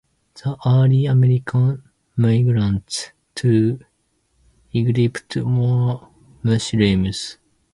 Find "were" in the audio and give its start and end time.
5.43-5.99